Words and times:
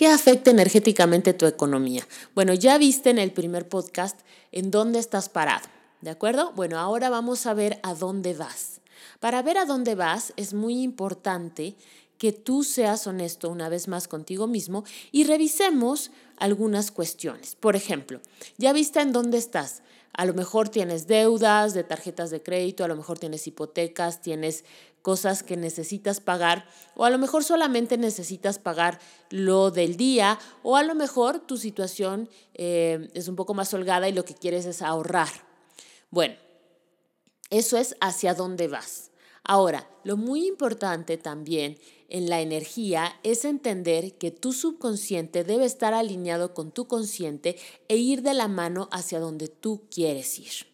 ¿Qué 0.00 0.08
afecta 0.08 0.50
energéticamente 0.50 1.34
tu 1.34 1.44
economía? 1.44 2.08
Bueno, 2.34 2.54
ya 2.54 2.78
viste 2.78 3.10
en 3.10 3.18
el 3.18 3.32
primer 3.32 3.68
podcast 3.68 4.18
en 4.50 4.70
dónde 4.70 4.98
estás 4.98 5.28
parado, 5.28 5.68
¿de 6.00 6.08
acuerdo? 6.08 6.52
Bueno, 6.52 6.78
ahora 6.78 7.10
vamos 7.10 7.44
a 7.44 7.52
ver 7.52 7.78
a 7.82 7.92
dónde 7.92 8.32
vas. 8.32 8.80
Para 9.18 9.42
ver 9.42 9.58
a 9.58 9.66
dónde 9.66 9.94
vas 9.96 10.32
es 10.38 10.54
muy 10.54 10.80
importante 10.80 11.76
que 12.16 12.32
tú 12.32 12.64
seas 12.64 13.06
honesto 13.06 13.50
una 13.50 13.68
vez 13.68 13.88
más 13.88 14.08
contigo 14.08 14.46
mismo 14.46 14.84
y 15.12 15.24
revisemos 15.24 16.12
algunas 16.38 16.90
cuestiones. 16.90 17.54
Por 17.54 17.76
ejemplo, 17.76 18.22
ya 18.56 18.72
viste 18.72 19.02
en 19.02 19.12
dónde 19.12 19.36
estás. 19.36 19.82
A 20.12 20.24
lo 20.24 20.34
mejor 20.34 20.68
tienes 20.68 21.06
deudas 21.06 21.72
de 21.72 21.84
tarjetas 21.84 22.30
de 22.30 22.42
crédito, 22.42 22.84
a 22.84 22.88
lo 22.88 22.96
mejor 22.96 23.18
tienes 23.18 23.46
hipotecas, 23.46 24.20
tienes 24.20 24.64
cosas 25.02 25.42
que 25.42 25.56
necesitas 25.56 26.20
pagar 26.20 26.66
o 26.94 27.04
a 27.04 27.10
lo 27.10 27.18
mejor 27.18 27.42
solamente 27.44 27.96
necesitas 27.96 28.58
pagar 28.58 28.98
lo 29.30 29.70
del 29.70 29.96
día 29.96 30.38
o 30.62 30.76
a 30.76 30.82
lo 30.82 30.94
mejor 30.94 31.40
tu 31.40 31.56
situación 31.56 32.28
eh, 32.54 33.08
es 33.14 33.28
un 33.28 33.36
poco 33.36 33.54
más 33.54 33.72
holgada 33.72 34.08
y 34.08 34.12
lo 34.12 34.24
que 34.24 34.34
quieres 34.34 34.66
es 34.66 34.82
ahorrar. 34.82 35.30
Bueno, 36.10 36.34
eso 37.50 37.78
es 37.78 37.96
hacia 38.00 38.34
dónde 38.34 38.68
vas. 38.68 39.09
Ahora, 39.44 39.90
lo 40.04 40.16
muy 40.16 40.46
importante 40.46 41.16
también 41.16 41.78
en 42.08 42.28
la 42.28 42.40
energía 42.40 43.18
es 43.22 43.44
entender 43.44 44.14
que 44.14 44.30
tu 44.30 44.52
subconsciente 44.52 45.44
debe 45.44 45.64
estar 45.64 45.94
alineado 45.94 46.54
con 46.54 46.72
tu 46.72 46.86
consciente 46.86 47.56
e 47.88 47.96
ir 47.96 48.22
de 48.22 48.34
la 48.34 48.48
mano 48.48 48.88
hacia 48.92 49.20
donde 49.20 49.48
tú 49.48 49.82
quieres 49.90 50.38
ir. 50.38 50.66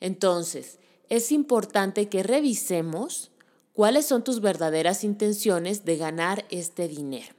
Entonces, 0.00 0.78
es 1.08 1.30
importante 1.30 2.08
que 2.08 2.22
revisemos 2.22 3.30
cuáles 3.72 4.06
son 4.06 4.24
tus 4.24 4.40
verdaderas 4.40 5.04
intenciones 5.04 5.84
de 5.84 5.96
ganar 5.96 6.44
este 6.50 6.88
dinero. 6.88 7.34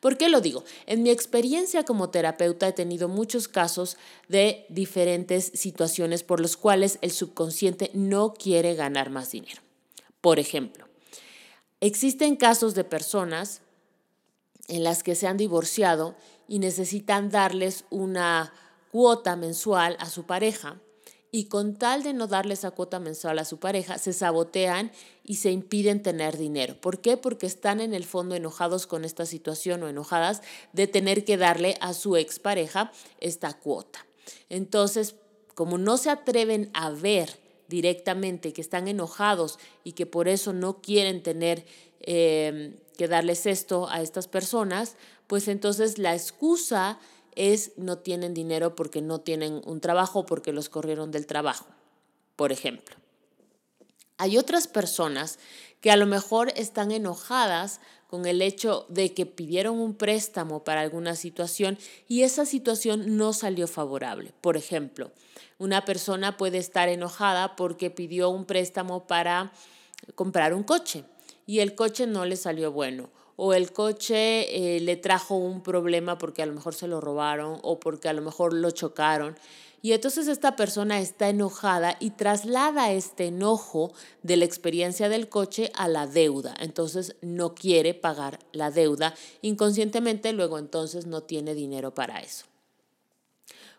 ¿Por 0.00 0.18
qué 0.18 0.28
lo 0.28 0.42
digo? 0.42 0.64
En 0.86 1.02
mi 1.02 1.10
experiencia 1.10 1.84
como 1.84 2.10
terapeuta 2.10 2.68
he 2.68 2.72
tenido 2.72 3.08
muchos 3.08 3.48
casos 3.48 3.96
de 4.28 4.66
diferentes 4.68 5.50
situaciones 5.54 6.22
por 6.22 6.40
los 6.40 6.58
cuales 6.58 6.98
el 7.00 7.10
subconsciente 7.10 7.90
no 7.94 8.34
quiere 8.34 8.74
ganar 8.74 9.08
más 9.08 9.30
dinero. 9.30 9.62
Por 10.22 10.38
ejemplo, 10.38 10.86
Existen 11.82 12.36
casos 12.36 12.76
de 12.76 12.84
personas 12.84 13.60
en 14.68 14.84
las 14.84 15.02
que 15.02 15.16
se 15.16 15.26
han 15.26 15.36
divorciado 15.36 16.14
y 16.46 16.60
necesitan 16.60 17.28
darles 17.28 17.86
una 17.90 18.52
cuota 18.92 19.34
mensual 19.34 19.96
a 19.98 20.08
su 20.08 20.22
pareja 20.22 20.80
y 21.32 21.46
con 21.46 21.74
tal 21.74 22.04
de 22.04 22.12
no 22.12 22.28
darle 22.28 22.54
esa 22.54 22.70
cuota 22.70 23.00
mensual 23.00 23.40
a 23.40 23.44
su 23.44 23.58
pareja, 23.58 23.98
se 23.98 24.12
sabotean 24.12 24.92
y 25.24 25.36
se 25.36 25.50
impiden 25.50 26.04
tener 26.04 26.38
dinero. 26.38 26.80
¿Por 26.80 27.00
qué? 27.00 27.16
Porque 27.16 27.46
están 27.46 27.80
en 27.80 27.94
el 27.94 28.04
fondo 28.04 28.36
enojados 28.36 28.86
con 28.86 29.04
esta 29.04 29.26
situación 29.26 29.82
o 29.82 29.88
enojadas 29.88 30.40
de 30.72 30.86
tener 30.86 31.24
que 31.24 31.36
darle 31.36 31.74
a 31.80 31.94
su 31.94 32.16
expareja 32.16 32.92
esta 33.18 33.54
cuota. 33.54 34.06
Entonces, 34.48 35.16
como 35.56 35.78
no 35.78 35.96
se 35.96 36.10
atreven 36.10 36.70
a 36.74 36.90
ver 36.90 37.41
directamente, 37.72 38.52
que 38.52 38.60
están 38.60 38.86
enojados 38.86 39.58
y 39.82 39.92
que 39.92 40.04
por 40.04 40.28
eso 40.28 40.52
no 40.52 40.82
quieren 40.82 41.22
tener 41.22 41.64
em, 42.00 42.76
que 42.98 43.08
darles 43.08 43.46
esto 43.46 43.88
a 43.88 44.02
estas 44.02 44.28
personas, 44.28 44.96
pues 45.26 45.48
entonces 45.48 45.96
la 45.96 46.12
excusa 46.14 46.98
es 47.34 47.72
no 47.78 47.96
tienen 47.96 48.34
dinero 48.34 48.76
porque 48.76 49.00
no 49.00 49.22
tienen 49.22 49.62
un 49.64 49.80
trabajo, 49.80 50.26
porque 50.26 50.52
los 50.52 50.68
corrieron 50.68 51.10
del 51.12 51.26
trabajo, 51.26 51.64
por 52.36 52.52
ejemplo. 52.52 52.94
Hay 54.18 54.36
otras 54.36 54.68
personas 54.68 55.38
que 55.80 55.90
a 55.90 55.96
lo 55.96 56.04
mejor 56.04 56.52
están 56.54 56.92
enojadas 56.92 57.80
con 58.12 58.26
el 58.26 58.42
hecho 58.42 58.84
de 58.90 59.14
que 59.14 59.24
pidieron 59.24 59.80
un 59.80 59.94
préstamo 59.94 60.64
para 60.64 60.82
alguna 60.82 61.16
situación 61.16 61.78
y 62.08 62.24
esa 62.24 62.44
situación 62.44 63.16
no 63.16 63.32
salió 63.32 63.66
favorable. 63.66 64.34
Por 64.42 64.58
ejemplo, 64.58 65.12
una 65.56 65.86
persona 65.86 66.36
puede 66.36 66.58
estar 66.58 66.90
enojada 66.90 67.56
porque 67.56 67.88
pidió 67.88 68.28
un 68.28 68.44
préstamo 68.44 69.06
para 69.06 69.50
comprar 70.14 70.52
un 70.52 70.62
coche 70.62 71.04
y 71.46 71.60
el 71.60 71.74
coche 71.74 72.06
no 72.06 72.26
le 72.26 72.36
salió 72.36 72.70
bueno 72.70 73.08
o 73.36 73.54
el 73.54 73.72
coche 73.72 74.76
eh, 74.76 74.80
le 74.80 74.96
trajo 74.96 75.36
un 75.36 75.62
problema 75.62 76.18
porque 76.18 76.42
a 76.42 76.46
lo 76.46 76.52
mejor 76.52 76.74
se 76.74 76.88
lo 76.88 77.00
robaron 77.00 77.58
o 77.62 77.80
porque 77.80 78.08
a 78.08 78.12
lo 78.12 78.22
mejor 78.22 78.52
lo 78.52 78.70
chocaron 78.70 79.36
y 79.82 79.92
entonces 79.92 80.28
esta 80.28 80.54
persona 80.54 81.00
está 81.00 81.28
enojada 81.28 81.96
y 81.98 82.10
traslada 82.10 82.92
este 82.92 83.26
enojo 83.26 83.92
de 84.22 84.36
la 84.36 84.44
experiencia 84.44 85.08
del 85.08 85.28
coche 85.28 85.72
a 85.74 85.88
la 85.88 86.06
deuda. 86.06 86.54
Entonces 86.60 87.16
no 87.20 87.56
quiere 87.56 87.92
pagar 87.92 88.38
la 88.52 88.70
deuda. 88.70 89.14
Inconscientemente 89.42 90.32
luego 90.32 90.60
entonces 90.60 91.06
no 91.06 91.24
tiene 91.24 91.54
dinero 91.54 91.92
para 91.92 92.20
eso. 92.20 92.46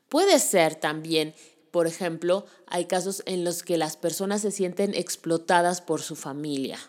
Puede 0.09 0.39
ser 0.39 0.75
también, 0.75 1.33
por 1.71 1.87
ejemplo, 1.87 2.45
hay 2.67 2.85
casos 2.85 3.23
en 3.25 3.45
los 3.45 3.63
que 3.63 3.77
las 3.77 3.95
personas 3.95 4.41
se 4.41 4.51
sienten 4.51 4.93
explotadas 4.93 5.79
por 5.79 6.01
su 6.01 6.17
familia. 6.17 6.79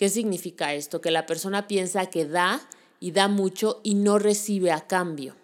¿Qué 0.00 0.08
significa 0.08 0.72
esto? 0.72 1.02
Que 1.02 1.10
la 1.10 1.26
persona 1.26 1.68
piensa 1.68 2.06
que 2.06 2.24
da 2.24 2.66
y 3.00 3.10
da 3.10 3.28
mucho 3.28 3.82
y 3.82 3.96
no 3.96 4.18
recibe 4.18 4.72
a 4.72 4.86
cambio. 4.86 5.36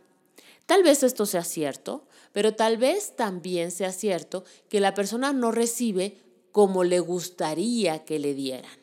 Tal 0.65 0.83
vez 0.83 1.03
esto 1.03 1.27
sea 1.27 1.45
cierto, 1.45 2.07
pero 2.33 2.55
tal 2.55 2.79
vez 2.79 3.15
también 3.17 3.71
sea 3.71 3.93
cierto 3.93 4.45
que 4.71 4.81
la 4.81 4.95
persona 4.95 5.35
no 5.35 5.53
recibe 5.53 6.17
como 6.53 6.85
le 6.85 7.01
gustaría 7.01 8.07
que 8.07 8.19
le 8.19 8.33
dieran. 8.33 8.79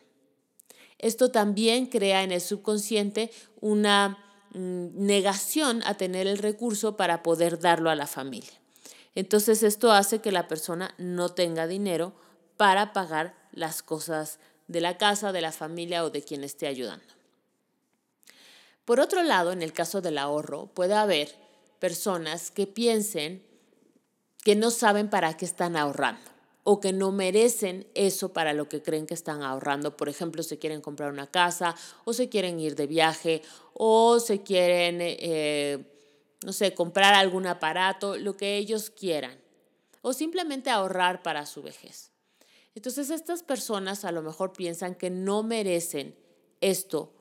Esto 0.99 1.31
también 1.31 1.87
crea 1.87 2.21
en 2.21 2.31
el 2.31 2.41
subconsciente 2.41 3.31
una 3.59 4.19
mm, 4.53 5.03
negación 5.03 5.81
a 5.87 5.95
tener 5.95 6.27
el 6.27 6.37
recurso 6.37 6.97
para 6.97 7.23
poder 7.23 7.57
darlo 7.57 7.89
a 7.89 7.95
la 7.95 8.05
familia. 8.05 8.61
Entonces 9.15 9.63
esto 9.63 9.91
hace 9.91 10.19
que 10.19 10.31
la 10.31 10.47
persona 10.47 10.93
no 10.99 11.29
tenga 11.29 11.65
dinero 11.65 12.13
para 12.57 12.93
pagar 12.93 13.33
las 13.51 13.81
cosas 13.81 14.37
de 14.67 14.81
la 14.81 14.97
casa, 14.97 15.31
de 15.31 15.41
la 15.41 15.51
familia 15.51 16.03
o 16.03 16.09
de 16.09 16.21
quien 16.21 16.43
esté 16.43 16.67
ayudando. 16.67 17.05
Por 18.85 18.99
otro 18.99 19.23
lado, 19.23 19.51
en 19.51 19.61
el 19.61 19.73
caso 19.73 20.01
del 20.01 20.17
ahorro, 20.17 20.67
puede 20.67 20.93
haber 20.93 21.33
personas 21.79 22.51
que 22.51 22.67
piensen 22.67 23.43
que 24.43 24.55
no 24.55 24.71
saben 24.71 25.09
para 25.09 25.35
qué 25.37 25.45
están 25.45 25.75
ahorrando 25.77 26.33
o 26.63 26.79
que 26.79 26.93
no 26.93 27.11
merecen 27.11 27.87
eso 27.93 28.31
para 28.31 28.53
lo 28.53 28.69
que 28.69 28.81
creen 28.81 29.05
que 29.05 29.13
están 29.13 29.41
ahorrando. 29.41 29.97
Por 29.97 30.09
ejemplo, 30.09 30.43
se 30.43 30.59
quieren 30.59 30.81
comprar 30.81 31.11
una 31.11 31.27
casa 31.27 31.75
o 32.05 32.13
se 32.13 32.29
quieren 32.29 32.59
ir 32.59 32.75
de 32.75 32.87
viaje 32.87 33.41
o 33.73 34.19
se 34.19 34.43
quieren, 34.43 34.99
eh, 35.01 35.83
no 36.45 36.53
sé, 36.53 36.73
comprar 36.73 37.13
algún 37.13 37.47
aparato, 37.47 38.17
lo 38.17 38.37
que 38.37 38.57
ellos 38.57 38.89
quieran. 38.89 39.37
O 40.01 40.13
simplemente 40.13 40.69
ahorrar 40.69 41.21
para 41.21 41.45
su 41.45 41.61
vejez. 41.61 42.12
Entonces 42.75 43.09
estas 43.09 43.43
personas 43.43 44.03
a 44.05 44.11
lo 44.11 44.21
mejor 44.21 44.53
piensan 44.53 44.95
que 44.95 45.09
no 45.09 45.43
merecen 45.43 46.15
esto 46.61 47.11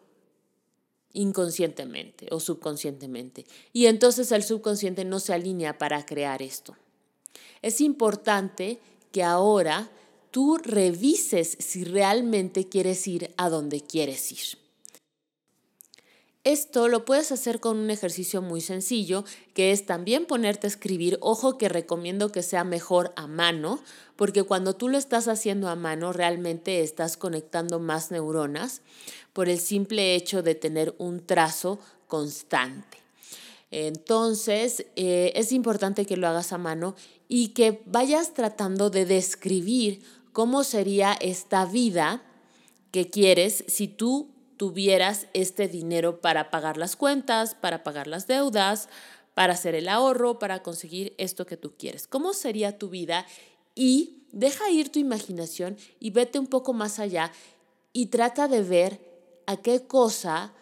inconscientemente 1.12 2.28
o 2.30 2.40
subconscientemente. 2.40 3.44
Y 3.72 3.86
entonces 3.86 4.32
el 4.32 4.42
subconsciente 4.42 5.04
no 5.04 5.20
se 5.20 5.34
alinea 5.34 5.76
para 5.76 6.06
crear 6.06 6.42
esto. 6.42 6.76
Es 7.60 7.80
importante 7.80 8.80
que 9.10 9.22
ahora 9.22 9.90
tú 10.30 10.56
revises 10.56 11.56
si 11.60 11.84
realmente 11.84 12.68
quieres 12.68 13.06
ir 13.06 13.34
a 13.36 13.50
donde 13.50 13.82
quieres 13.82 14.32
ir. 14.32 14.61
Esto 16.44 16.88
lo 16.88 17.04
puedes 17.04 17.30
hacer 17.30 17.60
con 17.60 17.78
un 17.78 17.90
ejercicio 17.90 18.42
muy 18.42 18.60
sencillo, 18.60 19.24
que 19.54 19.70
es 19.70 19.86
también 19.86 20.26
ponerte 20.26 20.66
a 20.66 20.70
escribir. 20.70 21.16
Ojo 21.20 21.56
que 21.56 21.68
recomiendo 21.68 22.32
que 22.32 22.42
sea 22.42 22.64
mejor 22.64 23.12
a 23.14 23.28
mano, 23.28 23.78
porque 24.16 24.42
cuando 24.42 24.74
tú 24.74 24.88
lo 24.88 24.98
estás 24.98 25.28
haciendo 25.28 25.68
a 25.68 25.76
mano 25.76 26.12
realmente 26.12 26.80
estás 26.80 27.16
conectando 27.16 27.78
más 27.78 28.10
neuronas 28.10 28.82
por 29.32 29.48
el 29.48 29.60
simple 29.60 30.16
hecho 30.16 30.42
de 30.42 30.56
tener 30.56 30.96
un 30.98 31.24
trazo 31.24 31.78
constante. 32.08 32.98
Entonces, 33.70 34.86
eh, 34.96 35.32
es 35.36 35.52
importante 35.52 36.06
que 36.06 36.16
lo 36.16 36.26
hagas 36.26 36.52
a 36.52 36.58
mano 36.58 36.96
y 37.28 37.48
que 37.48 37.82
vayas 37.86 38.34
tratando 38.34 38.90
de 38.90 39.06
describir 39.06 40.02
cómo 40.32 40.64
sería 40.64 41.12
esta 41.12 41.66
vida 41.66 42.24
que 42.90 43.08
quieres 43.08 43.64
si 43.68 43.86
tú 43.86 44.31
tuvieras 44.62 45.26
este 45.34 45.66
dinero 45.66 46.20
para 46.20 46.52
pagar 46.52 46.76
las 46.76 46.94
cuentas, 46.94 47.56
para 47.56 47.82
pagar 47.82 48.06
las 48.06 48.28
deudas, 48.28 48.88
para 49.34 49.54
hacer 49.54 49.74
el 49.74 49.88
ahorro, 49.88 50.38
para 50.38 50.62
conseguir 50.62 51.16
esto 51.18 51.46
que 51.46 51.56
tú 51.56 51.72
quieres. 51.76 52.06
¿Cómo 52.06 52.32
sería 52.32 52.78
tu 52.78 52.88
vida? 52.88 53.26
Y 53.74 54.22
deja 54.30 54.70
ir 54.70 54.92
tu 54.92 55.00
imaginación 55.00 55.76
y 55.98 56.10
vete 56.10 56.38
un 56.38 56.46
poco 56.46 56.74
más 56.74 57.00
allá 57.00 57.32
y 57.92 58.06
trata 58.06 58.46
de 58.46 58.62
ver 58.62 59.00
a 59.46 59.56
qué 59.56 59.84
cosa 59.88 60.52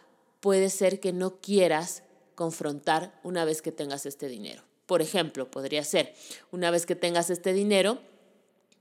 puede 0.41 0.70
ser 0.70 0.99
que 0.99 1.12
no 1.12 1.38
quieras 1.38 2.03
confrontar 2.35 3.20
una 3.23 3.44
vez 3.44 3.61
que 3.61 3.70
tengas 3.70 4.06
este 4.06 4.29
dinero. 4.29 4.62
Por 4.87 5.03
ejemplo, 5.03 5.50
podría 5.50 5.85
ser, 5.85 6.14
una 6.53 6.70
vez 6.70 6.87
que 6.87 6.96
tengas 6.96 7.29
este 7.29 7.53
dinero, 7.53 7.99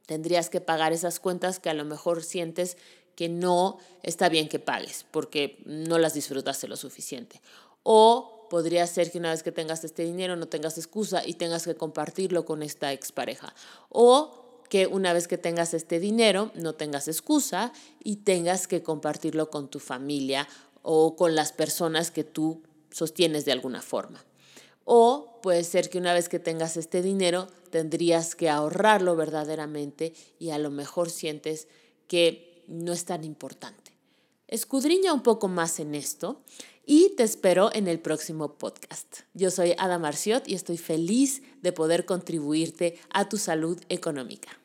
tendrías 0.05 0.49
que 0.49 0.61
pagar 0.61 0.93
esas 0.93 1.19
cuentas 1.19 1.59
que 1.59 1.69
a 1.69 1.73
lo 1.73 1.83
mejor 1.83 2.23
sientes 2.23 2.77
que 3.19 3.27
no 3.27 3.79
está 4.01 4.29
bien 4.29 4.47
que 4.47 4.59
pagues 4.59 5.05
porque 5.11 5.61
no 5.65 5.99
las 5.99 6.13
disfrutaste 6.13 6.69
lo 6.69 6.77
suficiente. 6.77 7.41
O 7.83 8.47
podría 8.49 8.87
ser 8.87 9.11
que 9.11 9.17
una 9.17 9.31
vez 9.31 9.43
que 9.43 9.51
tengas 9.51 9.83
este 9.83 10.05
dinero 10.05 10.37
no 10.37 10.47
tengas 10.47 10.77
excusa 10.77 11.21
y 11.25 11.33
tengas 11.33 11.65
que 11.65 11.75
compartirlo 11.75 12.45
con 12.45 12.63
esta 12.63 12.93
expareja. 12.93 13.53
O 13.89 14.61
que 14.69 14.87
una 14.87 15.11
vez 15.11 15.27
que 15.27 15.37
tengas 15.37 15.73
este 15.73 15.99
dinero 15.99 16.51
no 16.55 16.75
tengas 16.75 17.09
excusa 17.09 17.73
y 18.01 18.17
tengas 18.23 18.67
que 18.67 18.83
compartirlo 18.83 19.49
con 19.49 19.67
tu 19.67 19.79
familia 19.81 20.47
o 20.81 21.17
con 21.17 21.35
las 21.35 21.51
personas 21.51 22.11
que 22.11 22.23
tú 22.23 22.63
sostienes 22.89 23.43
de 23.43 23.51
alguna 23.51 23.81
forma. 23.81 24.23
O 24.85 25.41
puede 25.43 25.65
ser 25.65 25.89
que 25.89 25.97
una 25.97 26.13
vez 26.13 26.29
que 26.29 26.39
tengas 26.39 26.77
este 26.77 27.01
dinero 27.01 27.49
tendrías 27.69 28.35
que 28.35 28.49
ahorrarlo 28.49 29.17
verdaderamente 29.17 30.13
y 30.39 30.51
a 30.51 30.57
lo 30.57 30.69
mejor 30.69 31.09
sientes 31.09 31.67
que 32.07 32.48
no 32.69 32.93
es 32.93 33.05
tan 33.05 33.23
importante. 33.23 33.91
Escudriña 34.47 35.13
un 35.13 35.21
poco 35.21 35.47
más 35.47 35.79
en 35.79 35.93
esto 35.93 36.41
y 36.85 37.13
te 37.15 37.23
espero 37.23 37.69
en 37.73 37.87
el 37.87 37.99
próximo 37.99 38.57
podcast. 38.57 39.19
Yo 39.33 39.51
soy 39.51 39.75
Ada 39.77 39.99
Marciot 39.99 40.47
y 40.47 40.55
estoy 40.55 40.77
feliz 40.77 41.43
de 41.61 41.71
poder 41.71 42.05
contribuirte 42.05 42.97
a 43.11 43.29
tu 43.29 43.37
salud 43.37 43.79
económica. 43.89 44.58